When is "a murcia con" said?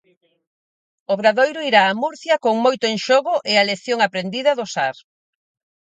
1.87-2.55